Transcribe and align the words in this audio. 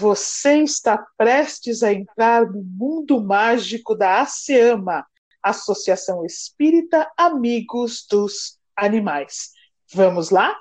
Você 0.00 0.62
está 0.62 0.96
prestes 1.18 1.82
a 1.82 1.92
entrar 1.92 2.46
no 2.46 2.62
mundo 2.62 3.22
mágico 3.22 3.94
da 3.94 4.22
ASEAMA, 4.22 5.04
Associação 5.42 6.24
Espírita 6.24 7.06
Amigos 7.18 8.06
dos 8.10 8.58
Animais. 8.74 9.50
Vamos 9.92 10.30
lá? 10.30 10.56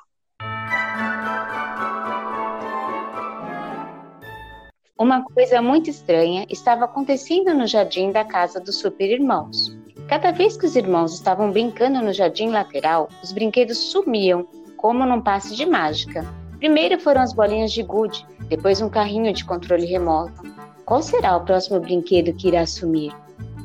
Uma 4.99 5.23
coisa 5.23 5.61
muito 5.61 5.89
estranha 5.89 6.45
estava 6.49 6.83
acontecendo 6.83 7.53
no 7.53 7.65
jardim 7.65 8.11
da 8.11 8.25
casa 8.25 8.59
dos 8.59 8.75
super-irmãos. 8.79 9.73
Cada 10.09 10.31
vez 10.31 10.57
que 10.57 10.65
os 10.65 10.75
irmãos 10.75 11.13
estavam 11.13 11.49
brincando 11.49 12.01
no 12.01 12.11
jardim 12.11 12.49
lateral, 12.49 13.07
os 13.23 13.31
brinquedos 13.31 13.77
sumiam, 13.77 14.45
como 14.75 15.05
num 15.05 15.21
passe 15.21 15.55
de 15.55 15.65
mágica. 15.65 16.25
Primeiro 16.59 16.99
foram 16.99 17.21
as 17.21 17.31
bolinhas 17.31 17.71
de 17.71 17.81
gude, 17.81 18.25
depois 18.49 18.81
um 18.81 18.89
carrinho 18.89 19.33
de 19.33 19.45
controle 19.45 19.85
remoto. 19.85 20.43
Qual 20.85 21.01
será 21.01 21.37
o 21.37 21.45
próximo 21.45 21.79
brinquedo 21.79 22.33
que 22.33 22.49
irá 22.49 22.65
sumir? 22.65 23.13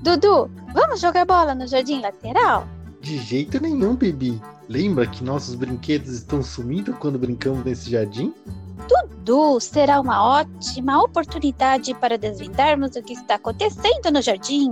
Dudu, 0.03 0.49
vamos 0.73 1.01
jogar 1.01 1.25
bola 1.25 1.55
no 1.55 1.67
jardim 1.67 2.01
lateral? 2.01 2.69
De 3.01 3.19
jeito 3.19 3.61
nenhum, 3.61 3.97
Bibi. 3.97 4.41
Lembra 4.69 5.07
que 5.07 5.25
nossos 5.25 5.55
brinquedos 5.55 6.11
estão 6.11 6.43
sumindo 6.43 6.93
quando 6.95 7.19
brincamos 7.19 7.65
nesse 7.65 7.91
jardim? 7.91 8.33
Dudu, 8.87 9.59
será 9.59 10.01
uma 10.01 10.23
ótima 10.23 11.03
oportunidade 11.03 11.95
para 11.95 12.17
desvendarmos 12.17 12.95
o 12.95 13.03
que 13.03 13.15
está 13.15 13.35
acontecendo 13.35 14.11
no 14.13 14.23
jardim. 14.23 14.71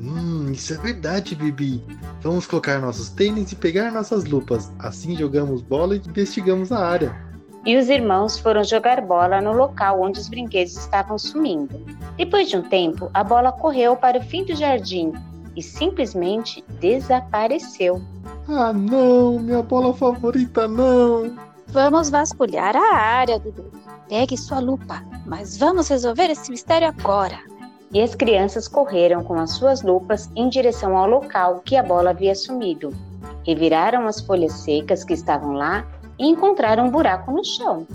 Hum, 0.00 0.50
isso 0.52 0.74
é 0.74 0.76
verdade, 0.78 1.34
Bibi. 1.34 1.84
Vamos 2.22 2.46
colocar 2.46 2.78
nossos 2.80 3.08
tênis 3.10 3.52
e 3.52 3.56
pegar 3.56 3.90
nossas 3.90 4.24
lupas. 4.24 4.72
Assim 4.78 5.16
jogamos 5.16 5.60
bola 5.62 5.96
e 5.96 5.98
investigamos 5.98 6.70
a 6.72 6.86
área. 6.86 7.23
E 7.66 7.76
os 7.76 7.88
irmãos 7.88 8.38
foram 8.38 8.62
jogar 8.62 9.00
bola 9.00 9.40
no 9.40 9.52
local 9.52 10.02
onde 10.02 10.20
os 10.20 10.28
brinquedos 10.28 10.76
estavam 10.76 11.18
sumindo. 11.18 11.82
Depois 12.16 12.48
de 12.50 12.58
um 12.58 12.62
tempo, 12.62 13.10
a 13.14 13.24
bola 13.24 13.50
correu 13.52 13.96
para 13.96 14.18
o 14.18 14.22
fim 14.22 14.44
do 14.44 14.54
jardim 14.54 15.12
e 15.56 15.62
simplesmente 15.62 16.62
desapareceu. 16.80 18.02
Ah, 18.46 18.72
não, 18.72 19.38
minha 19.38 19.62
bola 19.62 19.94
favorita 19.94 20.68
não. 20.68 21.34
Vamos 21.68 22.10
vasculhar 22.10 22.76
a 22.76 22.94
área, 22.94 23.38
Dudu. 23.38 23.64
Pegue 24.08 24.36
sua 24.36 24.60
lupa, 24.60 25.02
mas 25.24 25.56
vamos 25.56 25.88
resolver 25.88 26.30
esse 26.30 26.50
mistério 26.50 26.86
agora. 26.86 27.38
E 27.90 28.02
as 28.02 28.14
crianças 28.14 28.68
correram 28.68 29.24
com 29.24 29.34
as 29.34 29.52
suas 29.52 29.80
lupas 29.82 30.30
em 30.36 30.50
direção 30.50 30.96
ao 30.96 31.08
local 31.08 31.62
que 31.64 31.76
a 31.76 31.82
bola 31.82 32.10
havia 32.10 32.34
sumido. 32.34 32.94
Reviraram 33.46 34.06
as 34.06 34.20
folhas 34.20 34.52
secas 34.52 35.02
que 35.02 35.14
estavam 35.14 35.52
lá 35.52 35.86
e 36.18 36.26
encontraram 36.26 36.86
um 36.86 36.90
buraco 36.90 37.30
no 37.30 37.44
chão. 37.44 37.86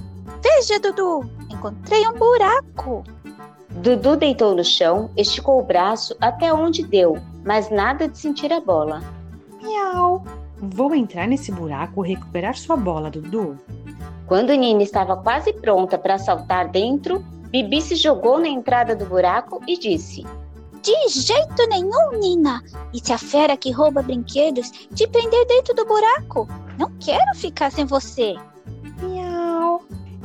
Veja, 0.42 0.80
Dudu, 0.80 1.30
encontrei 1.50 2.08
um 2.08 2.14
buraco. 2.14 3.04
Dudu 3.70 4.18
deitou 4.18 4.56
no 4.56 4.64
chão, 4.64 5.10
esticou 5.16 5.60
o 5.60 5.64
braço 5.64 6.16
até 6.20 6.54
onde 6.54 6.86
deu, 6.86 7.18
mas 7.46 7.70
nada 7.70 8.08
de 8.08 8.18
sentir 8.18 8.52
a 8.52 8.60
bola. 8.60 9.02
Miau! 9.62 10.24
Vou 10.58 10.94
entrar 10.94 11.28
nesse 11.28 11.52
buraco 11.52 12.06
e 12.06 12.10
recuperar 12.10 12.58
sua 12.58 12.76
bola, 12.76 13.10
Dudu. 13.10 13.58
Quando 14.28 14.54
Nina 14.54 14.84
estava 14.84 15.18
quase 15.18 15.54
pronta 15.54 15.98
para 15.98 16.18
saltar 16.18 16.68
dentro, 16.68 17.24
Bibi 17.50 17.82
se 17.82 17.96
jogou 17.96 18.38
na 18.38 18.48
entrada 18.48 18.96
do 18.96 19.06
buraco 19.06 19.62
e 19.68 19.78
disse: 19.78 20.26
De 20.84 21.10
jeito 21.10 21.68
nenhum, 21.70 22.20
Nina! 22.20 22.62
E 22.94 23.00
se 23.00 23.12
a 23.12 23.18
fera 23.18 23.58
que 23.58 23.72
rouba 23.72 24.02
brinquedos 24.02 24.70
te 24.94 25.08
prender 25.08 25.48
dentro 25.48 25.74
do 25.74 25.86
buraco? 25.86 26.48
Não 26.80 26.90
quero 26.98 27.36
ficar 27.36 27.70
sem 27.74 27.86
você! 27.86 28.38
Miau! 29.04 29.84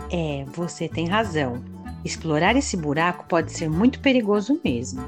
É, 0.08 0.44
você 0.54 0.88
tem 0.88 1.08
razão. 1.08 1.60
Explorar 2.04 2.54
esse 2.54 2.76
buraco 2.76 3.26
pode 3.26 3.50
ser 3.50 3.68
muito 3.68 3.98
perigoso 3.98 4.60
mesmo. 4.64 5.02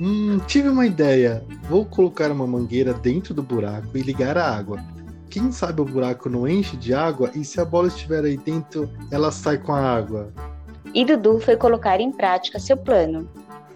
Hum, 0.00 0.40
tive 0.48 0.68
uma 0.68 0.84
ideia. 0.84 1.44
Vou 1.70 1.84
colocar 1.84 2.32
uma 2.32 2.44
mangueira 2.44 2.92
dentro 2.92 3.32
do 3.32 3.40
buraco 3.40 3.96
e 3.96 4.02
ligar 4.02 4.36
a 4.36 4.52
água. 4.52 4.84
Quem 5.30 5.52
sabe 5.52 5.80
o 5.80 5.84
buraco 5.84 6.28
não 6.28 6.48
enche 6.48 6.76
de 6.76 6.92
água 6.92 7.30
e 7.32 7.44
se 7.44 7.60
a 7.60 7.64
bola 7.64 7.86
estiver 7.86 8.24
aí 8.24 8.36
dentro, 8.36 8.90
ela 9.12 9.30
sai 9.30 9.58
com 9.58 9.72
a 9.72 9.80
água. 9.80 10.32
E 10.92 11.04
Dudu 11.04 11.38
foi 11.38 11.56
colocar 11.56 12.00
em 12.00 12.10
prática 12.10 12.58
seu 12.58 12.76
plano. 12.76 13.28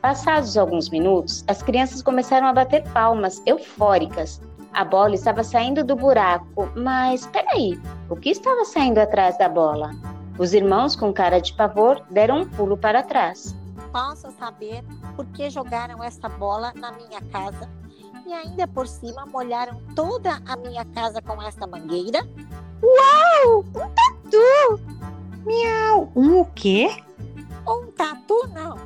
Passados 0.03 0.57
alguns 0.57 0.91
minutos, 0.91 1.45
as 1.47 1.63
crianças 1.63 2.03
começaram 2.03 2.49
a 2.49 2.53
bater 2.53 2.83
palmas, 2.91 3.41
eufóricas. 3.47 4.41
A 4.73 4.85
bola 4.85 5.15
estava 5.15 5.43
saindo 5.43 5.85
do 5.85 5.97
buraco, 5.97 6.71
mas 6.77 7.27
peraí, 7.27 7.81
o 8.09 8.17
que 8.17 8.31
estava 8.31 8.65
saindo 8.65 8.99
atrás 8.99 9.37
da 9.39 9.49
bola? 9.49 9.91
Os 10.39 10.55
irmãos, 10.55 10.97
com 10.97 11.13
cara 11.13 11.41
de 11.41 11.53
pavor, 11.53 12.03
deram 12.11 12.43
um 12.43 12.49
pulo 12.49 12.77
para 12.77 13.03
trás 13.03 13.55
possa 13.93 14.31
saber 14.33 14.85
por 15.17 15.27
que 15.27 15.51
jogaram 15.51 16.03
essa 16.03 16.29
bola 16.29 16.73
na 16.77 16.93
minha 16.93 17.21
casa 17.33 17.69
e 18.27 18.33
ainda 18.33 18.67
por 18.69 18.87
cima 18.87 19.27
molharam 19.27 19.81
toda 19.95 20.41
a 20.47 20.57
minha 20.57 20.85
casa 20.85 21.21
com 21.21 21.41
essa 21.43 21.67
mangueira. 21.67 22.21
Uau! 22.83 23.65
Um 23.75 23.91
tatu! 23.91 24.81
Miau! 25.45 26.13
Um 26.15 26.41
o 26.41 26.45
quê? 26.47 27.03
Um 27.67 27.91
tatu 27.93 28.47
não. 28.49 28.79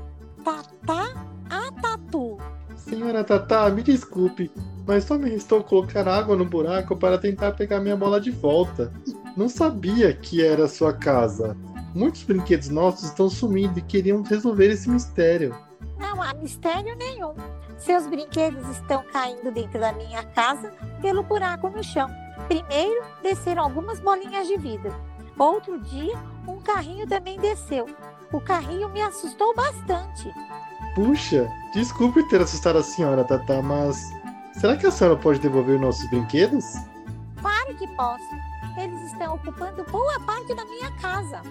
Tatá 0.43 1.13
a 1.51 1.73
tatu. 1.81 2.39
Senhora 2.77 3.25
Tatá, 3.25 3.69
me 3.71 3.83
desculpe, 3.83 4.51
mas 4.87 5.05
só 5.05 5.19
me 5.19 5.31
restou 5.31 5.63
colocar 5.63 6.07
água 6.07 6.37
no 6.37 6.45
buraco 6.45 6.97
para 6.97 7.19
tentar 7.19 7.53
pegar 7.53 7.81
minha 7.81 7.97
bola 7.97 8.21
de 8.21 8.31
volta. 8.31 8.93
Não 9.37 9.49
sabia 9.49 10.13
que 10.13 10.45
era 10.45 10.69
sua 10.69 10.93
casa. 10.93 11.57
Muitos 11.95 12.23
brinquedos 12.25 12.69
nossos 12.69 13.05
estão 13.05 13.31
sumindo 13.31 13.79
e 13.79 13.83
queríamos 13.83 14.29
resolver 14.29 14.71
esse 14.71 14.89
mistério. 14.89 15.57
Não 15.99 16.21
há 16.23 16.35
mistério 16.35 16.97
nenhum. 16.97 17.35
Seus 17.79 18.07
brinquedos 18.07 18.69
estão 18.69 19.05
caindo 19.13 19.51
dentro 19.53 19.81
da 19.81 19.93
minha 19.93 20.23
casa 20.23 20.73
pelo 21.01 21.23
buraco 21.23 21.69
no 21.71 21.83
chão. 21.83 22.09
Primeiro, 22.49 23.03
desceram 23.23 23.63
algumas 23.63 24.01
bolinhas 24.01 24.47
de 24.47 24.57
vidro. 24.57 24.95
Outro 25.39 25.81
dia, 25.81 26.15
um 26.47 26.61
carrinho 26.61 27.07
também 27.07 27.39
desceu. 27.39 27.87
O 28.33 28.41
carrinho 28.41 28.89
me 28.89 29.01
assustou 29.01 29.55
bastante. 29.55 30.33
Puxa, 30.95 31.49
desculpe 31.73 32.29
ter 32.29 32.41
assustado 32.41 32.79
a 32.79 32.83
senhora, 32.83 33.25
Tata, 33.25 33.61
mas 33.63 33.99
será 34.59 34.77
que 34.77 34.87
a 34.87 34.91
senhora 34.91 35.17
pode 35.17 35.39
devolver 35.41 35.79
nossos 35.79 36.09
brinquedos? 36.11 36.65
Claro 37.41 37.75
que 37.77 37.87
posso. 37.97 38.25
Eles 38.79 39.01
estão 39.13 39.35
ocupando 39.35 39.85
boa 39.91 40.19
parte 40.21 40.55
da 40.55 40.65
minha 40.65 40.91
casa. 41.01 41.43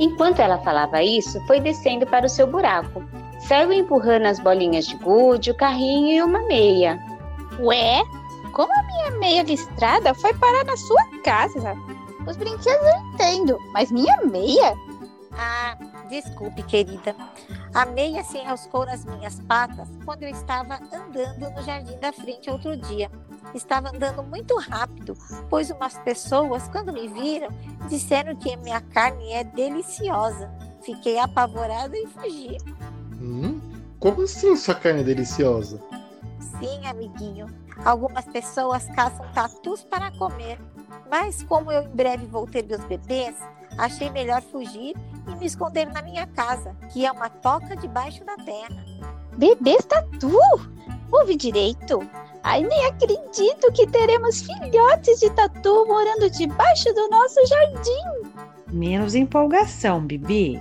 Enquanto 0.00 0.40
ela 0.40 0.58
falava 0.58 1.02
isso, 1.02 1.40
foi 1.46 1.60
descendo 1.60 2.06
para 2.06 2.26
o 2.26 2.28
seu 2.28 2.46
buraco. 2.46 3.02
Saiu 3.40 3.72
empurrando 3.72 4.26
as 4.26 4.38
bolinhas 4.38 4.86
de 4.86 4.96
gude, 4.96 5.50
o 5.50 5.56
carrinho 5.56 6.14
e 6.14 6.22
uma 6.22 6.40
meia. 6.42 6.98
Ué, 7.60 8.02
como 8.52 8.72
a 8.72 8.82
minha 8.82 9.10
meia 9.18 9.42
listrada 9.42 10.14
foi 10.14 10.34
parar 10.34 10.64
na 10.64 10.76
sua 10.76 11.02
casa? 11.24 11.74
Os 12.26 12.36
brinquedos 12.36 12.66
eu 12.66 13.12
entendo, 13.12 13.58
mas 13.72 13.90
minha 13.90 14.20
meia? 14.24 14.74
Ah, 15.32 15.76
desculpe, 16.08 16.62
querida. 16.62 17.14
A 17.74 17.86
meia 17.86 18.24
se 18.24 18.38
enroscou 18.38 18.84
nas 18.84 19.04
minhas 19.04 19.40
patas 19.40 19.88
quando 20.04 20.22
eu 20.22 20.30
estava 20.30 20.74
andando 20.92 21.50
no 21.50 21.62
jardim 21.62 21.98
da 21.98 22.12
frente 22.12 22.50
outro 22.50 22.76
dia. 22.76 23.10
Estava 23.54 23.90
andando 23.94 24.22
muito 24.22 24.56
rápido, 24.58 25.14
pois 25.48 25.70
umas 25.70 25.96
pessoas, 25.98 26.68
quando 26.68 26.92
me 26.92 27.08
viram, 27.08 27.48
disseram 27.88 28.34
que 28.36 28.56
minha 28.56 28.80
carne 28.80 29.32
é 29.32 29.44
deliciosa. 29.44 30.50
Fiquei 30.82 31.18
apavorada 31.18 31.96
e 31.96 32.06
fugi. 32.06 32.56
Hum? 33.20 33.60
Como 33.98 34.22
assim 34.22 34.54
sua 34.56 34.74
carne 34.74 35.00
é 35.00 35.04
deliciosa? 35.04 35.80
Sim, 36.38 36.86
amiguinho. 36.86 37.46
Algumas 37.84 38.24
pessoas 38.26 38.86
caçam 38.94 39.26
tatus 39.32 39.84
para 39.84 40.10
comer. 40.18 40.58
Mas 41.10 41.42
como 41.42 41.72
eu 41.72 41.82
em 41.82 41.88
breve 41.88 42.26
vou 42.26 42.46
ter 42.46 42.64
meus 42.64 42.84
bebês, 42.84 43.34
achei 43.78 44.10
melhor 44.10 44.42
fugir 44.42 44.94
e 45.28 45.36
me 45.36 45.46
esconder 45.46 45.86
na 45.92 46.02
minha 46.02 46.26
casa, 46.26 46.74
que 46.92 47.04
é 47.04 47.12
uma 47.12 47.28
toca 47.28 47.76
debaixo 47.76 48.24
da 48.24 48.36
terra. 48.36 48.84
Bebês 49.36 49.84
tatu? 49.84 50.38
Ouve 51.12 51.36
direito. 51.36 52.00
Ai, 52.42 52.62
nem 52.62 52.86
acredito 52.86 53.72
que 53.72 53.86
teremos 53.86 54.42
filhotes 54.42 55.20
de 55.20 55.30
tatu 55.30 55.86
morando 55.86 56.30
debaixo 56.30 56.92
do 56.94 57.08
nosso 57.08 57.46
jardim. 57.46 58.42
Menos 58.72 59.14
empolgação, 59.14 60.00
Bibi. 60.00 60.60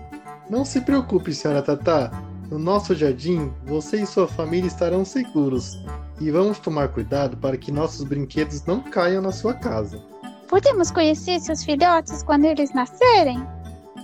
Não 0.49 0.63
se 0.63 0.81
preocupe, 0.81 1.33
senhora 1.33 1.61
Tatá. 1.61 2.11
No 2.49 2.57
nosso 2.57 2.95
jardim, 2.95 3.53
você 3.65 4.01
e 4.01 4.05
sua 4.05 4.27
família 4.27 4.67
estarão 4.67 5.03
seguros. 5.03 5.77
E 6.19 6.31
vamos 6.31 6.59
tomar 6.59 6.87
cuidado 6.89 7.35
para 7.37 7.57
que 7.57 7.71
nossos 7.71 8.03
brinquedos 8.03 8.65
não 8.65 8.81
caiam 8.81 9.21
na 9.21 9.31
sua 9.31 9.53
casa. 9.53 10.01
Podemos 10.47 10.89
conhecer 10.89 11.39
seus 11.41 11.63
filhotes 11.63 12.23
quando 12.23 12.45
eles 12.45 12.73
nascerem? 12.73 13.45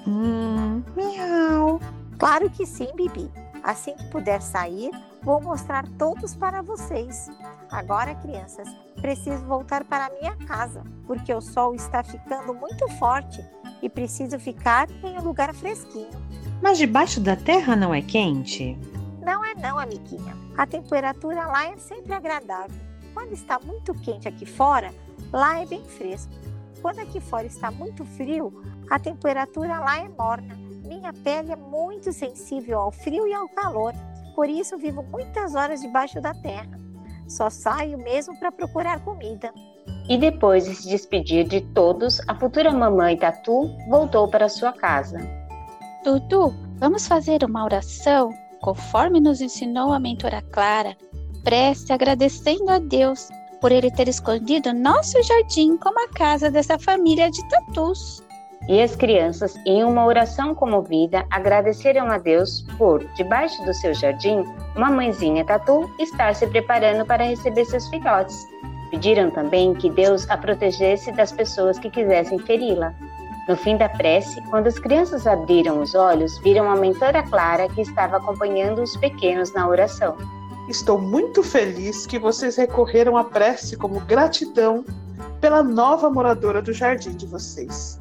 Hum, 0.08 0.84
miau. 0.96 1.80
Claro 2.18 2.50
que 2.50 2.66
sim, 2.66 2.90
Bibi. 2.96 3.32
Assim 3.64 3.96
que 3.96 4.06
puder 4.08 4.42
sair, 4.42 4.92
vou 5.22 5.42
mostrar 5.42 5.88
todos 5.98 6.36
para 6.36 6.62
vocês. 6.62 7.30
Agora, 7.72 8.14
crianças, 8.16 8.68
preciso 9.02 9.46
voltar 9.46 9.84
para 9.86 10.12
minha 10.20 10.36
casa, 10.46 10.84
porque 11.08 11.34
o 11.34 11.42
sol 11.42 11.74
está 11.74 12.04
ficando 12.04 12.54
muito 12.54 12.88
forte 13.00 13.44
e 13.82 13.90
preciso 13.90 14.38
ficar 14.38 14.90
em 15.04 15.18
um 15.18 15.24
lugar 15.24 15.54
fresquinho. 15.54 16.22
Mas 16.62 16.78
debaixo 16.78 17.20
da 17.20 17.36
terra 17.36 17.76
não 17.76 17.94
é 17.94 18.02
quente? 18.02 18.78
Não 19.22 19.44
é 19.44 19.56
não, 19.56 19.80
amiguinha. 19.80 20.36
A 20.58 20.68
temperatura 20.68 21.46
lá 21.48 21.68
é 21.68 21.78
sempre 21.78 22.14
agradável. 22.14 22.76
Quando 23.14 23.32
está 23.32 23.60
muito 23.60 23.94
quente 23.94 24.28
aqui 24.28 24.46
fora, 24.46 24.94
lá 25.32 25.60
é 25.60 25.66
bem 25.66 25.84
fresco. 25.84 26.32
Quando 26.82 27.00
aqui 27.00 27.20
fora 27.22 27.46
está 27.46 27.72
muito 27.72 28.04
frio, 28.04 28.62
a 28.90 29.00
temperatura 29.00 29.80
lá 29.80 30.00
é 30.00 30.10
morna. 30.10 30.56
Minha 30.86 31.14
pele 31.14 31.52
é 31.52 31.56
muito 31.56 32.12
sensível 32.12 32.80
ao 32.80 32.92
frio 32.92 33.28
e 33.28 33.34
ao 33.34 33.48
calor. 33.50 33.94
Por 34.36 34.50
isso 34.50 34.78
vivo 34.78 35.04
muitas 35.04 35.56
horas 35.56 35.82
debaixo 35.82 36.20
da 36.22 36.34
terra. 36.34 36.80
Só 37.28 37.50
saio 37.50 37.98
mesmo 37.98 38.38
para 38.40 38.52
procurar 38.52 39.04
comida. 39.04 39.52
E 40.10 40.18
depois 40.18 40.66
de 40.66 40.76
se 40.76 40.90
despedir 40.90 41.48
de 41.48 41.62
todos, 41.62 42.20
a 42.28 42.36
futura 42.36 42.72
mamãe 42.72 43.18
Tatu 43.18 43.70
voltou 43.90 44.28
para 44.28 44.50
sua 44.50 44.74
casa. 44.74 45.18
Dudu, 46.04 46.54
vamos 46.76 47.08
fazer 47.08 47.44
uma 47.44 47.64
oração 47.64 48.30
conforme 48.62 49.20
nos 49.20 49.42
ensinou 49.42 49.92
a 49.94 50.00
mentora 50.00 50.42
Clara. 50.52 50.96
Preste 51.44 51.92
agradecendo 51.92 52.70
a 52.70 52.80
Deus 52.80 53.30
por 53.60 53.72
ele 53.72 53.90
ter 53.90 54.10
escolhido 54.10 54.74
nosso 54.74 55.22
jardim 55.24 55.78
como 55.78 56.04
a 56.04 56.10
casa 56.10 56.52
dessa 56.52 56.78
família 56.78 57.32
de 57.32 57.42
tatus. 57.48 58.22
E 58.68 58.82
as 58.82 58.96
crianças, 58.96 59.58
em 59.66 59.84
uma 59.84 60.06
oração 60.06 60.56
comovida, 60.56 61.26
agradeceram 61.30 62.10
a 62.10 62.18
Deus 62.18 62.62
por, 62.78 63.04
debaixo 63.16 63.62
do 63.66 63.74
seu 63.74 63.94
jardim, 63.94 64.46
uma 64.76 64.90
mãezinha 64.90 65.44
tatu 65.44 65.94
estar 66.00 66.34
se 66.34 66.48
preparando 66.48 67.06
para 67.06 67.26
receber 67.26 67.66
seus 67.66 67.88
filhotes. 67.90 68.48
Pediram 68.90 69.30
também 69.32 69.74
que 69.74 69.90
Deus 69.90 70.30
a 70.30 70.38
protegesse 70.38 71.12
das 71.12 71.32
pessoas 71.32 71.78
que 71.78 71.90
quisessem 71.90 72.40
feri-la. 72.40 72.94
No 73.50 73.58
fim 73.58 73.76
da 73.76 73.90
prece, 73.90 74.42
quando 74.50 74.68
as 74.68 74.80
crianças 74.80 75.28
abriram 75.28 75.82
os 75.82 75.94
olhos, 75.94 76.38
viram 76.38 76.72
a 76.72 76.76
mentora 76.78 77.22
Clara 77.24 77.68
que 77.68 77.82
estava 77.82 78.16
acompanhando 78.16 78.82
os 78.82 78.96
pequenos 78.96 79.54
na 79.54 79.68
oração. 79.68 80.16
Estou 80.70 80.98
muito 80.98 81.44
feliz 81.44 82.06
que 82.06 82.18
vocês 82.18 82.56
recorreram 82.56 83.18
à 83.18 83.26
prece 83.26 83.76
como 83.76 84.00
gratidão 84.00 84.86
pela 85.42 85.62
nova 85.62 86.10
moradora 86.10 86.62
do 86.62 86.72
jardim 86.72 87.12
de 87.12 87.26
vocês. 87.26 88.00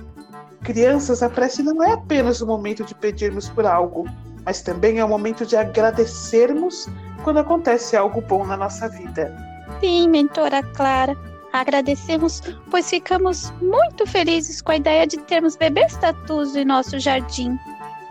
Crianças, 0.63 1.23
a 1.23 1.29
prece 1.29 1.63
não 1.63 1.83
é 1.83 1.93
apenas 1.93 2.41
o 2.41 2.47
momento 2.47 2.85
de 2.85 2.95
pedirmos 2.95 3.49
por 3.49 3.67
algo, 3.67 4.07
mas 4.45 4.63
também 4.63 4.99
é 4.99 5.05
o 5.05 5.09
momento 5.09 5.45
de 5.45 5.57
agradecermos 5.57 6.89
quando 7.25 7.39
acontece 7.39 7.97
algo 7.97 8.21
bom 8.21 8.47
na 8.47 8.57
nossa 8.57 8.89
vida. 8.89 9.35
Sim, 9.81 10.09
mentora 10.09 10.63
Clara. 10.63 11.17
Agradecemos, 11.53 12.41
pois 12.71 12.89
ficamos 12.89 13.51
muito 13.61 14.07
felizes 14.07 14.63
com 14.63 14.73
a 14.73 14.77
ideia 14.77 15.07
de 15.07 15.19
termos 15.19 15.57
bebês 15.57 15.97
tatus 15.97 16.57
em 16.57 16.65
nosso 16.65 16.99
jardim. 16.99 17.59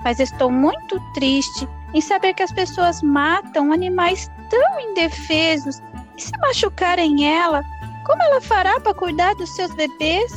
Mas 0.04 0.20
estou 0.20 0.52
muito 0.52 1.00
triste 1.14 1.68
em 1.94 2.02
saber 2.02 2.34
que 2.34 2.44
as 2.44 2.52
pessoas 2.52 3.02
matam 3.02 3.72
animais 3.72 4.30
tão 4.50 4.80
indefesos 4.80 5.82
e 6.18 6.22
se 6.22 6.32
machucarem 6.40 7.26
ela, 7.26 7.64
como 8.06 8.22
ela 8.24 8.42
fará 8.42 8.80
para 8.80 8.94
cuidar 8.94 9.34
dos 9.36 9.50
seus 9.56 9.74
bebês? 9.76 10.32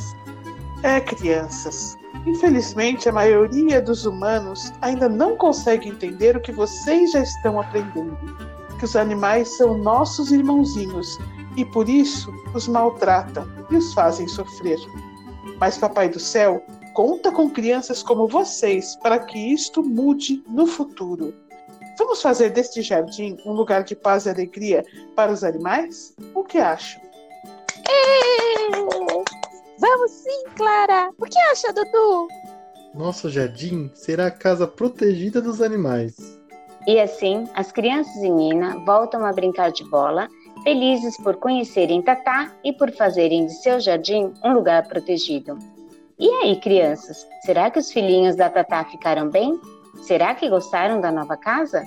É, 0.82 1.00
crianças. 1.00 1.96
Infelizmente, 2.26 3.08
a 3.08 3.12
maioria 3.12 3.82
dos 3.82 4.06
humanos 4.06 4.72
ainda 4.80 5.08
não 5.08 5.36
consegue 5.36 5.88
entender 5.88 6.36
o 6.36 6.40
que 6.40 6.52
vocês 6.52 7.12
já 7.12 7.20
estão 7.20 7.60
aprendendo: 7.60 8.16
que 8.78 8.84
os 8.84 8.96
animais 8.96 9.56
são 9.56 9.76
nossos 9.78 10.32
irmãozinhos 10.32 11.18
e 11.56 11.64
por 11.64 11.88
isso 11.88 12.32
os 12.54 12.66
maltratam 12.66 13.46
e 13.70 13.76
os 13.76 13.92
fazem 13.92 14.26
sofrer. 14.26 14.78
Mas 15.58 15.78
Papai 15.78 16.08
do 16.08 16.18
Céu 16.18 16.64
conta 16.94 17.30
com 17.30 17.50
crianças 17.50 18.02
como 18.02 18.26
vocês 18.26 18.96
para 18.96 19.18
que 19.18 19.38
isto 19.38 19.82
mude 19.82 20.42
no 20.48 20.66
futuro. 20.66 21.34
Vamos 21.98 22.22
fazer 22.22 22.50
deste 22.50 22.82
jardim 22.82 23.36
um 23.46 23.52
lugar 23.52 23.84
de 23.84 23.94
paz 23.94 24.26
e 24.26 24.30
alegria 24.30 24.84
para 25.14 25.30
os 25.30 25.44
animais? 25.44 26.14
O 26.34 26.42
que 26.42 26.58
acham? 26.58 27.00
Clara! 30.56 31.10
O 31.18 31.24
que 31.24 31.38
acha, 31.50 31.72
Dudu? 31.72 32.28
Nosso 32.94 33.28
jardim 33.28 33.90
será 33.94 34.26
a 34.26 34.30
casa 34.30 34.66
protegida 34.66 35.40
dos 35.40 35.60
animais. 35.60 36.38
E 36.86 37.00
assim, 37.00 37.48
as 37.54 37.72
crianças 37.72 38.14
e 38.16 38.28
Nina 38.28 38.78
voltam 38.84 39.24
a 39.24 39.32
brincar 39.32 39.72
de 39.72 39.82
bola, 39.84 40.28
felizes 40.62 41.16
por 41.16 41.36
conhecerem 41.36 42.02
Tatá 42.02 42.52
e 42.62 42.72
por 42.72 42.92
fazerem 42.92 43.46
de 43.46 43.52
seu 43.54 43.80
jardim 43.80 44.32
um 44.44 44.52
lugar 44.52 44.86
protegido. 44.86 45.58
E 46.18 46.28
aí, 46.28 46.60
crianças, 46.60 47.26
será 47.44 47.70
que 47.70 47.78
os 47.78 47.90
filhinhos 47.90 48.36
da 48.36 48.48
Tatá 48.48 48.84
ficaram 48.84 49.28
bem? 49.28 49.58
Será 50.02 50.34
que 50.34 50.48
gostaram 50.48 51.00
da 51.00 51.10
nova 51.10 51.36
casa? 51.36 51.82